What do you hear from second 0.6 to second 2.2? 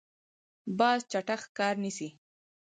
باز چټک ښکار نیسي.